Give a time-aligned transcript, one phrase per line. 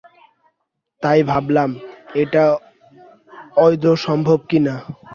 [1.03, 1.69] তাই ভাবলাম
[2.13, 2.43] এটা
[3.57, 4.75] আদৌ সম্ভব কিনা।